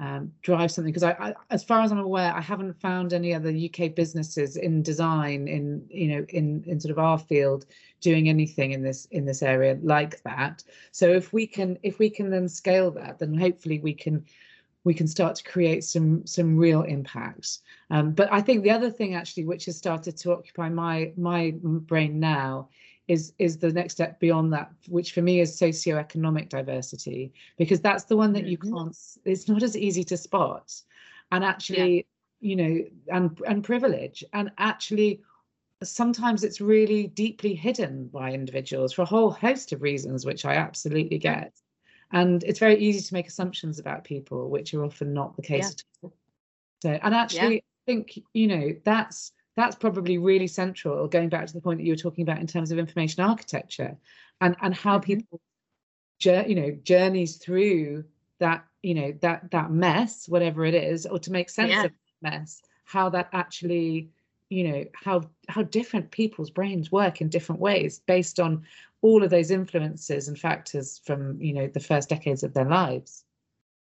[0.00, 3.32] um, drive something because I, I, as far as I'm aware, I haven't found any
[3.32, 7.66] other UK businesses in design in you know in in sort of our field
[8.00, 10.64] doing anything in this in this area like that.
[10.90, 14.24] So if we can if we can then scale that, then hopefully we can
[14.82, 17.62] we can start to create some some real impacts.
[17.90, 21.54] Um, but I think the other thing actually, which has started to occupy my my
[21.62, 22.68] brain now,
[23.08, 28.04] is is the next step beyond that which for me is socioeconomic diversity because that's
[28.04, 28.74] the one that you mm-hmm.
[28.74, 30.72] can't it's not as easy to spot
[31.30, 32.02] and actually yeah.
[32.40, 35.20] you know and and privilege and actually
[35.82, 40.54] sometimes it's really deeply hidden by individuals for a whole host of reasons which i
[40.54, 41.52] absolutely get
[42.12, 45.76] and it's very easy to make assumptions about people which are often not the case
[46.02, 46.08] yeah.
[46.82, 51.52] so and actually i think you know that's that's probably really central going back to
[51.52, 53.96] the point that you were talking about in terms of information architecture
[54.40, 55.04] and and how mm-hmm.
[55.04, 55.40] people
[56.20, 58.04] you know journeys through
[58.38, 61.84] that you know that that mess whatever it is or to make sense yeah.
[61.84, 64.08] of mess how that actually
[64.48, 68.64] you know how how different people's brains work in different ways based on
[69.02, 73.23] all of those influences and factors from you know the first decades of their lives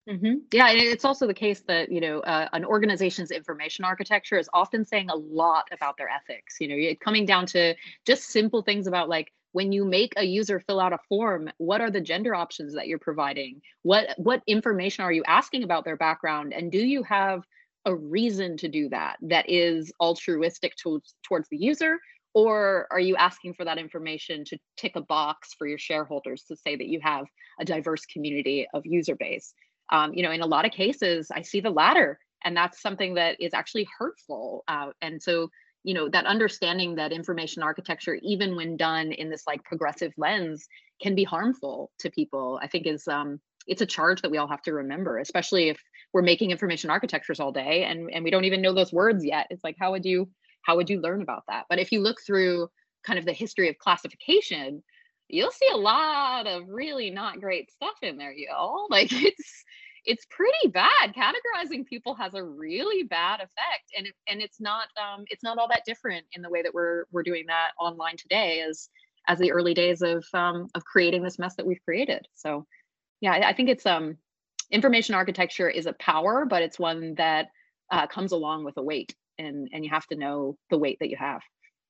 [0.08, 0.34] Mm-hmm.
[0.52, 4.50] Yeah, and it's also the case that you know uh, an organization's information architecture is
[4.52, 6.56] often saying a lot about their ethics.
[6.60, 7.74] You know, coming down to
[8.06, 11.80] just simple things about like when you make a user fill out a form, what
[11.80, 13.62] are the gender options that you're providing?
[13.82, 17.44] What what information are you asking about their background, and do you have
[17.86, 21.98] a reason to do that that is altruistic towards towards the user,
[22.34, 26.56] or are you asking for that information to tick a box for your shareholders to
[26.56, 27.24] say that you have
[27.58, 29.54] a diverse community of user base?
[29.90, 33.14] Um, you know in a lot of cases i see the latter and that's something
[33.14, 35.48] that is actually hurtful uh, and so
[35.82, 40.66] you know that understanding that information architecture even when done in this like progressive lens
[41.02, 44.48] can be harmful to people i think is um it's a charge that we all
[44.48, 45.78] have to remember especially if
[46.14, 49.48] we're making information architectures all day and and we don't even know those words yet.
[49.50, 50.30] It's like how would you
[50.62, 51.64] how would you learn about that?
[51.68, 52.68] But if you look through
[53.04, 54.82] kind of the history of classification
[55.28, 58.86] you'll see a lot of really not great stuff in there y'all.
[58.90, 59.64] Like it's
[60.06, 61.14] it's pretty bad.
[61.16, 65.58] Categorizing people has a really bad effect and it, and it's not um, it's not
[65.58, 68.88] all that different in the way that we're we're doing that online today as
[69.26, 72.26] as the early days of um, of creating this mess that we've created.
[72.34, 72.66] So
[73.24, 74.16] yeah i, I think it's um
[74.70, 77.48] information architecture is a power but it's one that
[77.90, 81.10] uh, comes along with a weight and and you have to know the weight that
[81.10, 81.40] you have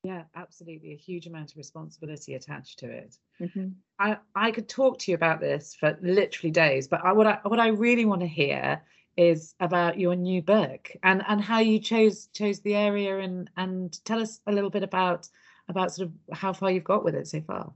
[0.04, 0.92] yeah, absolutely.
[0.92, 3.16] A huge amount of responsibility attached to it.
[3.40, 3.68] Mm-hmm.
[3.98, 7.38] I, I could talk to you about this for literally days, but I, what I
[7.42, 8.82] what I really want to hear
[9.16, 14.04] is about your new book and and how you chose chose the area and and
[14.04, 15.26] tell us a little bit about
[15.70, 17.72] about sort of how far you've got with it so far.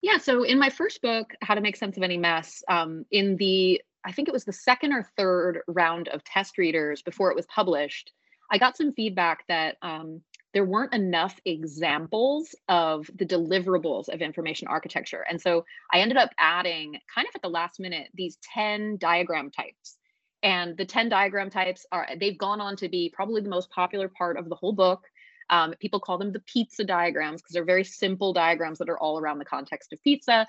[0.00, 3.36] Yeah, so in my first book, How to Make Sense of Any Mess, um, in
[3.36, 7.36] the I think it was the second or third round of test readers before it
[7.36, 8.12] was published,
[8.50, 10.22] I got some feedback that um,
[10.54, 15.24] there weren't enough examples of the deliverables of information architecture.
[15.28, 19.50] And so I ended up adding, kind of at the last minute, these 10 diagram
[19.50, 19.96] types.
[20.42, 24.08] And the 10 diagram types are, they've gone on to be probably the most popular
[24.08, 25.04] part of the whole book.
[25.48, 29.18] Um, people call them the pizza diagrams because they're very simple diagrams that are all
[29.18, 30.46] around the context of pizza.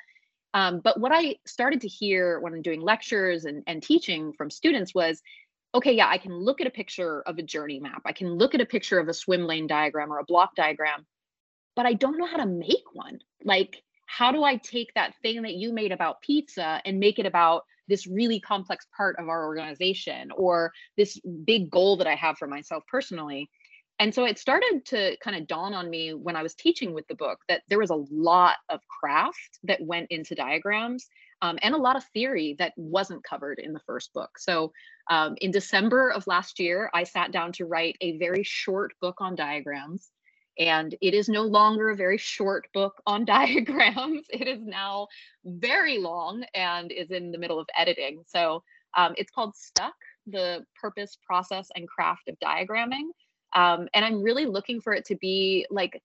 [0.53, 4.49] Um, but what I started to hear when I'm doing lectures and, and teaching from
[4.49, 5.21] students was
[5.73, 8.03] okay, yeah, I can look at a picture of a journey map.
[8.05, 11.05] I can look at a picture of a swim lane diagram or a block diagram,
[11.75, 13.19] but I don't know how to make one.
[13.43, 17.25] Like, how do I take that thing that you made about pizza and make it
[17.25, 22.37] about this really complex part of our organization or this big goal that I have
[22.37, 23.49] for myself personally?
[23.99, 27.07] And so it started to kind of dawn on me when I was teaching with
[27.07, 31.07] the book that there was a lot of craft that went into diagrams
[31.43, 34.39] um, and a lot of theory that wasn't covered in the first book.
[34.39, 34.71] So
[35.09, 39.17] um, in December of last year, I sat down to write a very short book
[39.19, 40.09] on diagrams.
[40.57, 44.25] And it is no longer a very short book on diagrams.
[44.29, 45.07] It is now
[45.43, 48.23] very long and is in the middle of editing.
[48.25, 48.63] So
[48.97, 53.09] um, it's called Stuck The Purpose, Process, and Craft of Diagramming.
[53.53, 56.01] Um, and I'm really looking for it to be like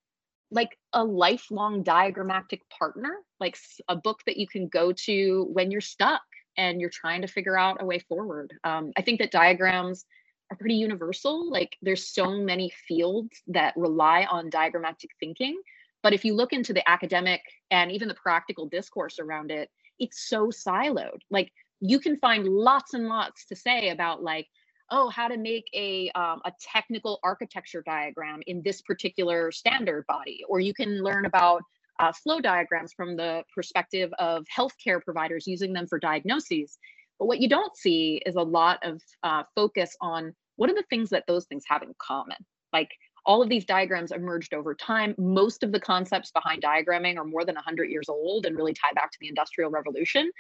[0.51, 3.57] like a lifelong diagrammatic partner, like
[3.89, 6.23] a book that you can go to when you're stuck
[6.57, 8.53] and you're trying to figure out a way forward.
[8.65, 10.07] Um, I think that diagrams
[10.51, 11.51] are pretty universal.
[11.51, 15.61] Like there's so many fields that rely on diagrammatic thinking.
[16.03, 19.69] But if you look into the academic and even the practical discourse around it,
[19.99, 21.19] it's so siloed.
[21.31, 24.47] Like you can find lots and lots to say about like
[24.91, 30.43] oh, how to make a, um, a technical architecture diagram in this particular standard body,
[30.49, 31.63] or you can learn about
[31.99, 36.79] uh, flow diagrams from the perspective of healthcare providers using them for diagnoses.
[37.19, 40.85] But what you don't see is a lot of uh, focus on what are the
[40.91, 42.37] things that those things have in common.
[42.73, 42.91] Like
[43.27, 45.15] all of these diagrams emerged over time.
[45.19, 48.93] Most of the concepts behind diagramming are more than 100 years old and really tie
[48.95, 50.31] back to the Industrial Revolution.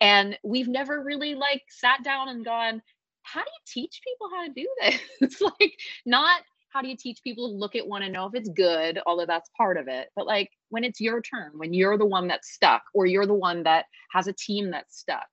[0.00, 2.82] And we've never really like sat down and gone,
[3.24, 5.00] how do you teach people how to do this?
[5.20, 8.34] it's like not how do you teach people to look at one and know if
[8.34, 10.08] it's good, although that's part of it.
[10.16, 13.34] But like when it's your turn, when you're the one that's stuck, or you're the
[13.34, 15.28] one that has a team that's stuck,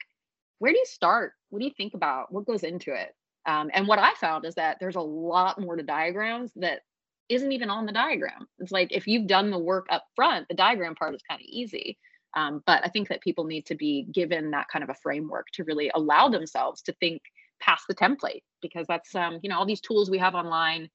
[0.59, 1.33] where do you start?
[1.49, 2.31] What do you think about?
[2.31, 3.15] What goes into it?
[3.47, 6.81] Um, and what I found is that there's a lot more to diagrams that
[7.27, 8.47] isn't even on the diagram.
[8.59, 11.45] It's like if you've done the work up front, the diagram part is kind of
[11.45, 11.97] easy.
[12.35, 15.47] Um, but I think that people need to be given that kind of a framework
[15.53, 17.21] to really allow themselves to think
[17.61, 20.89] past the template because that's um, you know all these tools we have online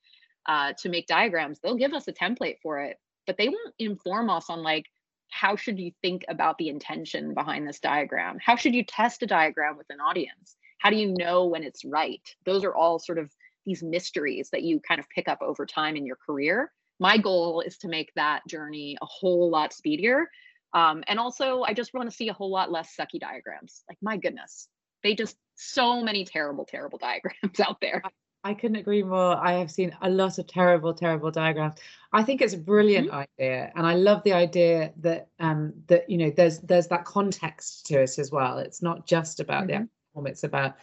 [0.47, 4.31] uh, to make diagrams they'll give us a template for it but they won't inform
[4.31, 4.87] us on like
[5.31, 8.39] how should you think about the intention behind this diagram?
[8.41, 10.57] How should you test a diagram with an audience?
[10.79, 12.23] How do you know when it's right?
[12.45, 13.31] Those are all sort of
[13.65, 16.73] these mysteries that you kind of pick up over time in your career.
[17.01, 20.31] My goal is to make that journey a whole lot speedier
[20.73, 23.83] um, and also i just want to see a whole lot less sucky diagrams.
[23.89, 24.69] Like my goodness
[25.03, 28.03] they just so many terrible, terrible diagrams out there.
[28.45, 29.37] I couldn't agree more.
[29.37, 31.75] I have seen a lot of terrible, terrible diagrams.
[32.13, 33.25] I think it's a brilliant mm-hmm.
[33.41, 37.87] idea, and I love the idea that um, that you know there's there's that context
[37.87, 38.59] to it as well.
[38.59, 39.83] It's not just about mm-hmm.
[39.83, 40.77] the form; it's about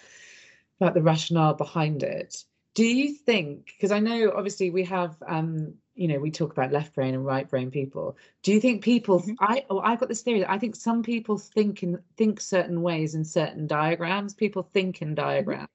[0.81, 2.35] about the rationale behind it.
[2.75, 3.67] Do you think?
[3.67, 7.25] Because I know obviously we have um, you know we talk about left brain and
[7.25, 9.33] right brain people do you think people mm-hmm.
[9.39, 12.81] i oh, i've got this theory that i think some people think in think certain
[12.81, 15.15] ways in certain diagrams people think in mm-hmm.
[15.15, 15.69] diagrams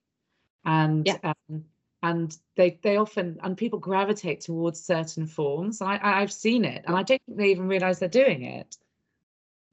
[0.67, 0.71] mm-hmm.
[0.71, 1.19] and yeah.
[1.23, 1.65] um,
[2.03, 6.97] and they they often and people gravitate towards certain forms i i've seen it and
[6.97, 8.77] i don't think they even realize they're doing it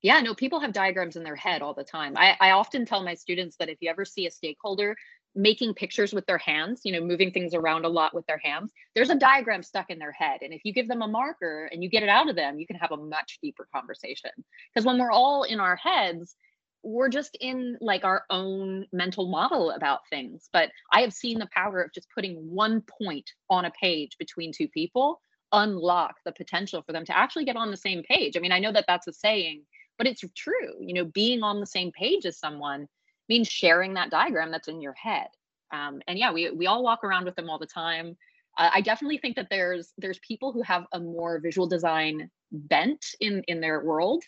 [0.01, 2.15] yeah, no, people have diagrams in their head all the time.
[2.15, 4.95] I, I often tell my students that if you ever see a stakeholder
[5.36, 8.71] making pictures with their hands, you know, moving things around a lot with their hands,
[8.95, 10.39] there's a diagram stuck in their head.
[10.41, 12.65] And if you give them a marker and you get it out of them, you
[12.65, 14.31] can have a much deeper conversation.
[14.73, 16.36] Because when we're all in our heads,
[16.83, 20.49] we're just in like our own mental model about things.
[20.53, 24.53] But I have seen the power of just putting one point on a page between
[24.53, 25.19] two people
[25.51, 28.38] unlock the potential for them to actually get on the same page.
[28.38, 29.63] I mean, I know that that's a saying,
[29.97, 30.75] but it's true.
[30.79, 32.88] You know, being on the same page as someone
[33.30, 35.28] means sharing that diagram that's in your head.
[35.71, 38.17] Um, and yeah, we we all walk around with them all the time.
[38.57, 43.05] Uh, I definitely think that there's there's people who have a more visual design bent
[43.19, 44.23] in in their world.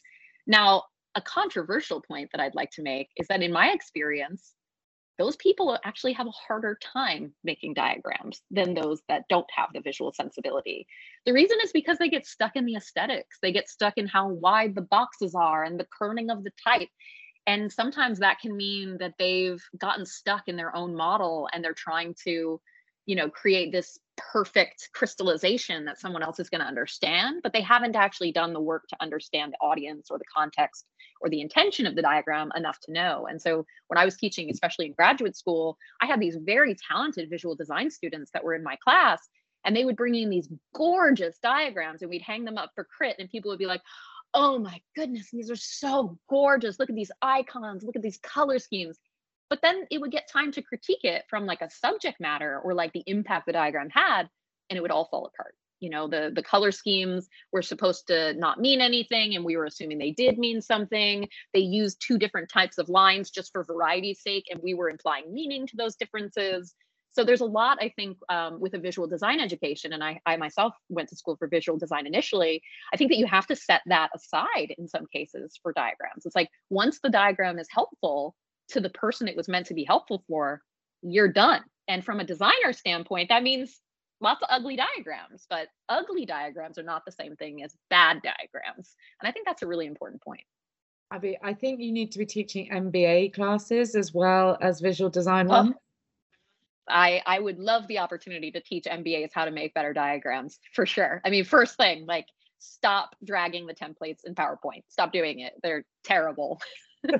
[0.45, 0.83] Now,
[1.15, 4.53] a controversial point that I'd like to make is that in my experience,
[5.17, 9.81] those people actually have a harder time making diagrams than those that don't have the
[9.81, 10.85] visual sensibility.
[11.25, 13.37] The reason is because they get stuck in the aesthetics.
[13.41, 16.89] They get stuck in how wide the boxes are and the kerning of the type
[17.47, 21.73] and sometimes that can mean that they've gotten stuck in their own model and they're
[21.73, 22.61] trying to
[23.05, 27.61] you know create this perfect crystallization that someone else is going to understand, but they
[27.61, 30.85] haven't actually done the work to understand the audience or the context
[31.21, 33.27] or the intention of the diagram enough to know.
[33.29, 37.29] And so when I was teaching, especially in graduate school, I had these very talented
[37.29, 39.19] visual design students that were in my class,
[39.65, 43.15] and they would bring in these gorgeous diagrams and we'd hang them up for crit,
[43.19, 43.81] and people would be like,
[44.33, 46.79] oh my goodness, these are so gorgeous.
[46.79, 48.99] Look at these icons, look at these color schemes.
[49.49, 52.73] But then it would get time to critique it from like a subject matter or
[52.73, 54.29] like the impact the diagram had
[54.69, 55.55] and it would all fall apart.
[55.79, 59.65] You know the the color schemes were supposed to not mean anything and we were
[59.65, 61.29] assuming they did mean something.
[61.53, 65.31] They used two different types of lines just for variety's sake and we were implying
[65.31, 66.73] meaning to those differences
[67.17, 70.37] so there's a lot i think um, with a visual design education and I, I
[70.37, 72.61] myself went to school for visual design initially
[72.93, 76.35] i think that you have to set that aside in some cases for diagrams it's
[76.35, 78.35] like once the diagram is helpful
[78.69, 80.61] to the person it was meant to be helpful for,
[81.01, 81.61] you're done.
[81.87, 83.79] And from a designer standpoint, that means
[84.19, 88.95] lots of ugly diagrams, but ugly diagrams are not the same thing as bad diagrams.
[89.21, 90.41] And I think that's a really important point.
[91.11, 95.47] Abby, I think you need to be teaching MBA classes as well as visual design
[95.47, 95.73] one.
[95.73, 95.79] Oh,
[96.89, 100.85] I, I would love the opportunity to teach MBAs how to make better diagrams for
[100.85, 101.21] sure.
[101.25, 102.27] I mean, first thing, like
[102.59, 104.83] stop dragging the templates in PowerPoint.
[104.89, 105.53] Stop doing it.
[105.61, 106.61] They're terrible.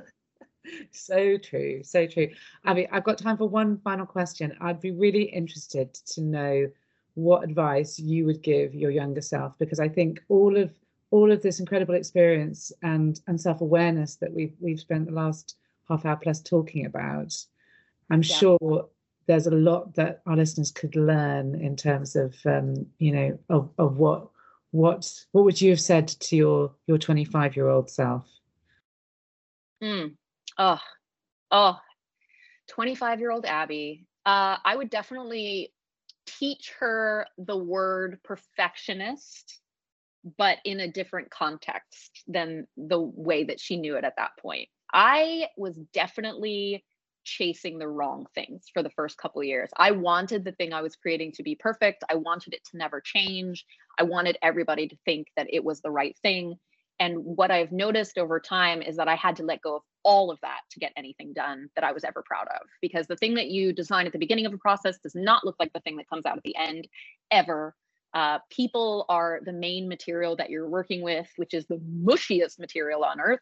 [0.92, 2.28] so true so true
[2.66, 6.68] abby i've got time for one final question i'd be really interested to know
[7.14, 10.74] what advice you would give your younger self because i think all of
[11.10, 15.56] all of this incredible experience and and self-awareness that we've we've spent the last
[15.88, 17.34] half hour plus talking about
[18.10, 18.36] i'm yeah.
[18.36, 18.90] sure
[19.28, 23.70] there's a lot that our listeners could learn in terms of um, you know of,
[23.78, 24.28] of what
[24.72, 28.26] what what would you have said to your your 25 year old self
[29.84, 30.14] mm
[30.58, 30.80] oh,
[31.52, 31.78] oh,
[32.70, 34.06] 25 year old Abby.
[34.26, 35.74] Uh, I would definitely
[36.26, 39.62] teach her the word perfectionist,
[40.38, 44.68] but in a different context than the way that she knew it at that point.
[44.92, 46.84] I was definitely
[47.28, 49.70] chasing the wrong things for the first couple years.
[49.78, 52.04] I wanted the thing I was creating to be perfect.
[52.10, 53.66] I wanted it to never change.
[54.00, 56.56] I wanted everybody to think that it was the right thing.
[57.00, 60.32] And what I've noticed over time is that I had to let go of all
[60.32, 62.68] of that to get anything done that I was ever proud of.
[62.82, 65.58] Because the thing that you design at the beginning of a process does not look
[65.60, 66.88] like the thing that comes out at the end
[67.30, 67.76] ever.
[68.14, 73.04] Uh, people are the main material that you're working with, which is the mushiest material
[73.04, 73.42] on earth.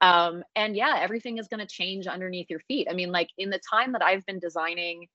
[0.00, 2.88] Um, and yeah, everything is going to change underneath your feet.
[2.90, 5.08] I mean, like in the time that I've been designing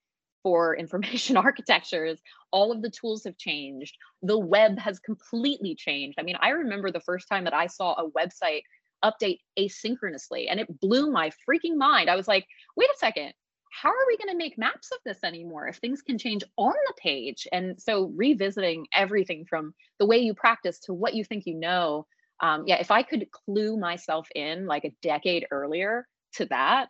[0.43, 2.19] for information architectures,
[2.51, 3.95] all of the tools have changed.
[4.21, 6.19] The web has completely changed.
[6.19, 8.61] I mean, I remember the first time that I saw a website
[9.03, 12.09] update asynchronously and it blew my freaking mind.
[12.09, 12.45] I was like,
[12.75, 13.33] wait a second,
[13.69, 16.73] how are we going to make maps of this anymore if things can change on
[16.87, 17.47] the page?
[17.51, 22.05] And so revisiting everything from the way you practice to what you think you know.
[22.41, 26.89] Um, yeah, if I could clue myself in like a decade earlier to that,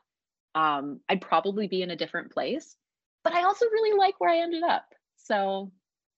[0.55, 2.75] um, I'd probably be in a different place
[3.23, 4.85] but I also really like where I ended up.
[5.17, 5.71] So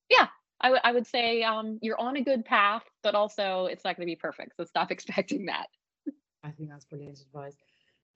[0.09, 0.27] yeah,
[0.59, 3.97] I, w- I would say um, you're on a good path, but also it's not
[3.97, 4.55] going to be perfect.
[4.57, 5.67] So stop expecting that.
[6.43, 7.55] I think that's brilliant advice.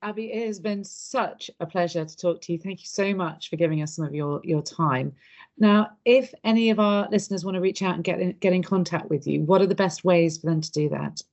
[0.06, 2.60] Abby, it has been such a pleasure to talk to you.
[2.60, 5.12] Thank you so much for giving us some of your, your time.
[5.58, 8.62] Now, if any of our listeners want to reach out and get in, get in
[8.62, 11.24] contact with you, what are the best ways for them to do that?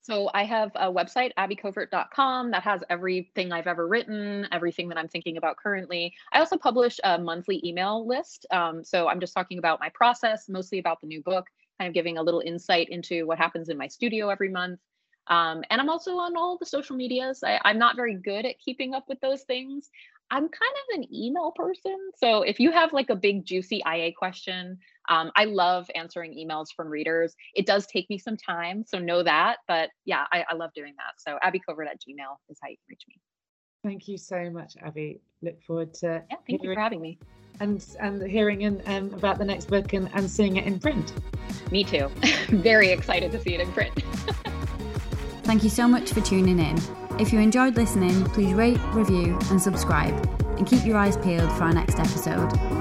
[0.00, 5.08] So I have a website, abbycovert.com, that has everything I've ever written, everything that I'm
[5.08, 6.14] thinking about currently.
[6.32, 8.46] I also publish a monthly email list.
[8.50, 11.46] Um, so I'm just talking about my process, mostly about the new book,
[11.78, 14.80] kind of giving a little insight into what happens in my studio every month.
[15.26, 17.42] Um, and I'm also on all the social medias.
[17.44, 19.90] I, I'm not very good at keeping up with those things.
[20.32, 21.96] I'm kind of an email person.
[22.16, 26.66] So if you have like a big juicy IA question, um, I love answering emails
[26.74, 27.34] from readers.
[27.54, 29.58] It does take me some time, so know that.
[29.66, 31.14] But yeah, I, I love doing that.
[31.18, 33.16] So Abby Covert at Gmail is how you can reach me.
[33.82, 35.20] Thank you so much, Abby.
[35.42, 36.36] Look forward to yeah.
[36.46, 37.18] Thank you for having me.
[37.58, 41.12] And and hearing and um, about the next book and, and seeing it in print.
[41.72, 42.08] Me too.
[42.48, 44.02] Very excited to see it in print.
[45.42, 46.78] Thank you so much for tuning in.
[47.18, 50.14] If you enjoyed listening, please rate, review, and subscribe,
[50.56, 52.79] and keep your eyes peeled for our next episode.